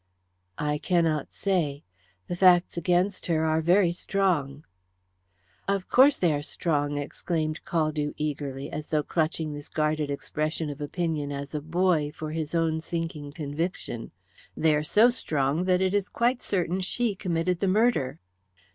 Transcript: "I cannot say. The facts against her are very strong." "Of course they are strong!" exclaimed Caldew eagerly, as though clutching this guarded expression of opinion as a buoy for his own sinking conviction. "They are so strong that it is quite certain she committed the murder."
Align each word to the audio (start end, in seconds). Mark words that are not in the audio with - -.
"I 0.57 0.79
cannot 0.79 1.31
say. 1.31 1.83
The 2.27 2.35
facts 2.35 2.75
against 2.75 3.27
her 3.27 3.45
are 3.45 3.61
very 3.61 3.91
strong." 3.91 4.65
"Of 5.67 5.89
course 5.89 6.17
they 6.17 6.33
are 6.33 6.41
strong!" 6.41 6.97
exclaimed 6.97 7.59
Caldew 7.65 8.15
eagerly, 8.17 8.71
as 8.71 8.87
though 8.87 9.03
clutching 9.03 9.53
this 9.53 9.69
guarded 9.69 10.09
expression 10.09 10.71
of 10.71 10.81
opinion 10.81 11.31
as 11.31 11.53
a 11.53 11.61
buoy 11.61 12.09
for 12.09 12.31
his 12.31 12.55
own 12.55 12.79
sinking 12.81 13.33
conviction. 13.33 14.09
"They 14.57 14.73
are 14.73 14.81
so 14.83 15.09
strong 15.09 15.65
that 15.65 15.81
it 15.81 15.93
is 15.93 16.09
quite 16.09 16.41
certain 16.41 16.81
she 16.81 17.13
committed 17.13 17.59
the 17.59 17.67
murder." 17.67 18.19